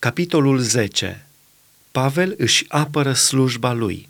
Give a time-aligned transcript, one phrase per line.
[0.00, 1.26] Capitolul 10.
[1.90, 4.08] Pavel își apără slujba lui.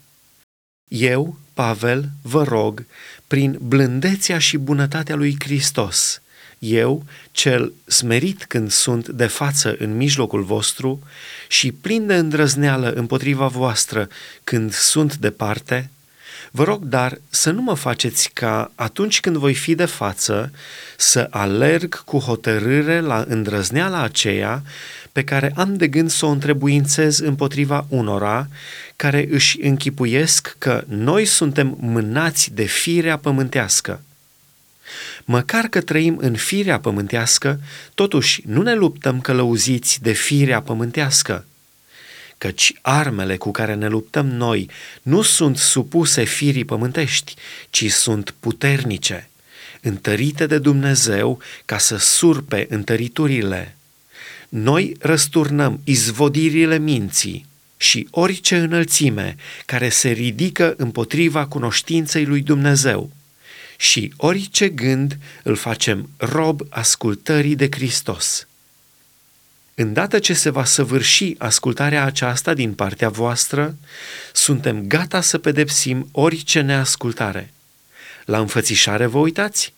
[0.89, 2.87] Eu, Pavel, vă rog,
[3.27, 6.21] prin blândețea și bunătatea lui Hristos,
[6.59, 11.03] eu, cel smerit când sunt de față în mijlocul vostru
[11.49, 14.09] și plin de îndrăzneală împotriva voastră
[14.45, 15.91] când sunt departe,
[16.51, 20.53] Vă rog, dar, să nu mă faceți ca atunci când voi fi de față
[20.97, 24.63] să alerg cu hotărâre la îndrăzneala aceea
[25.13, 28.49] pe care am de gând să o întrebuințez împotriva unora
[28.97, 34.03] care își închipuiesc că noi suntem mânați de firea pământească.
[35.25, 37.61] Măcar că trăim în firea pământească,
[37.95, 41.45] totuși nu ne luptăm călăuziți de firea pământească,
[42.41, 44.71] căci armele cu care ne luptăm noi
[45.03, 47.35] nu sunt supuse firii pământești,
[47.71, 49.31] ci sunt puternice,
[49.81, 53.77] întărite de Dumnezeu ca să surpe întăriturile.
[54.49, 59.37] Noi răsturnăm izvodirile minții și orice înălțime
[59.67, 63.11] care se ridică împotriva cunoștinței lui Dumnezeu
[63.77, 68.47] și orice gând îl facem rob ascultării de Hristos.
[69.81, 73.77] Îndată ce se va săvârși ascultarea aceasta din partea voastră,
[74.33, 77.53] suntem gata să pedepsim orice neascultare.
[78.25, 79.75] La înfățișare vă uitați?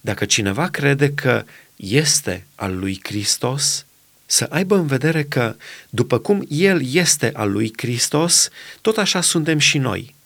[0.00, 1.44] Dacă cineva crede că
[1.76, 3.84] este al lui Hristos,
[4.26, 5.56] să aibă în vedere că,
[5.90, 8.48] după cum El este al lui Hristos,
[8.80, 10.14] tot așa suntem și noi–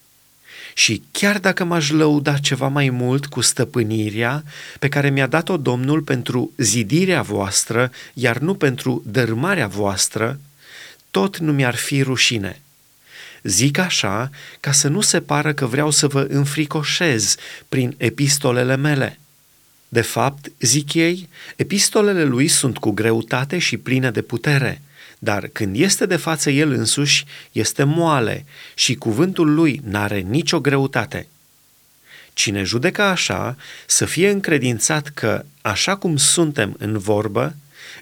[0.79, 4.45] și chiar dacă m-aș lăuda ceva mai mult cu stăpânirea
[4.79, 10.41] pe care mi-a dat-o Domnul pentru zidirea voastră, iar nu pentru dărâmarea voastră,
[11.11, 12.61] tot nu mi-ar fi rușine.
[13.43, 17.35] Zic așa ca să nu se pară că vreau să vă înfricoșez
[17.69, 19.19] prin epistolele mele.
[19.89, 24.81] De fapt, zic ei, epistolele lui sunt cu greutate și pline de putere–
[25.19, 31.27] dar când este de față el însuși, este moale și cuvântul lui n-are nicio greutate.
[32.33, 33.57] Cine judecă așa,
[33.87, 37.57] să fie încredințat că, așa cum suntem în vorbă,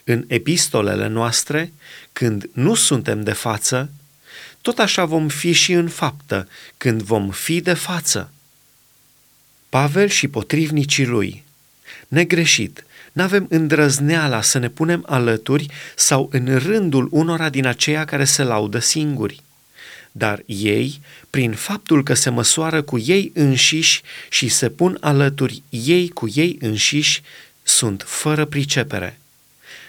[0.05, 1.73] în epistolele noastre,
[2.13, 3.91] când nu suntem de față,
[4.61, 8.31] tot așa vom fi și în faptă, când vom fi de față.
[9.69, 11.45] Pavel și potrivnicii lui,
[12.09, 15.67] negreșit, N-avem îndrăzneala să ne punem alături
[15.97, 19.43] sau în rândul unora din aceia care se laudă singuri.
[20.13, 26.09] Dar ei, prin faptul că se măsoară cu ei înșiși și se pun alături ei
[26.09, 27.23] cu ei înșiși,
[27.63, 29.19] sunt fără pricepere.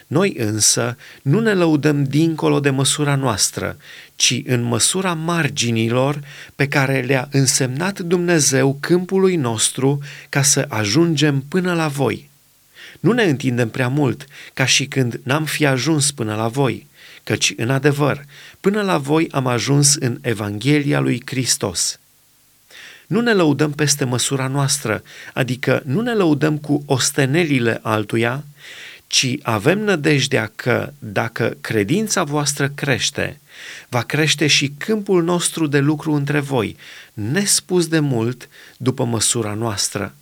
[0.08, 3.78] Noi însă nu ne lăudăm dincolo de măsura noastră,
[4.16, 6.20] ci în măsura marginilor
[6.56, 10.00] pe care le-a însemnat Dumnezeu câmpului nostru
[10.30, 12.30] ca să ajungem până la voi.
[13.00, 16.88] Nu ne întindem prea mult, ca și când n-am fi ajuns până la voi,
[17.24, 18.26] căci, în adevăr,
[18.60, 22.00] până la voi am ajuns în Evanghelia lui Hristos.
[23.08, 28.44] Nu ne lăudăm peste măsura noastră, adică nu ne lăudăm cu ostenelile altuia,
[29.08, 33.40] ci avem nădejdea că, dacă credința voastră crește,
[33.90, 36.78] va crește și câmpul nostru de lucru între voi,
[37.14, 40.16] nespus de mult după măsura noastră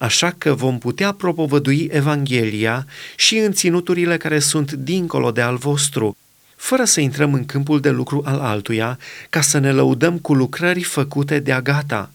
[0.00, 6.16] așa că vom putea propovădui Evanghelia și în ținuturile care sunt dincolo de al vostru,
[6.56, 8.98] fără să intrăm în câmpul de lucru al altuia,
[9.30, 12.10] ca să ne lăudăm cu lucrări făcute de-a gata,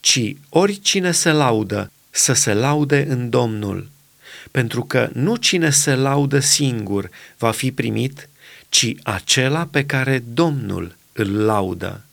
[0.00, 3.88] ci oricine se laudă, să se laude în Domnul,
[4.50, 8.28] pentru că nu cine se laudă singur va fi primit,
[8.68, 12.04] ci acela pe care Domnul îl laudă.